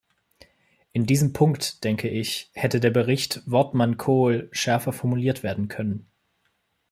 [0.93, 6.07] In diesem Punkt, denke ich, hätte der Bericht Wortmann-Kool schärfer formuliert werden können.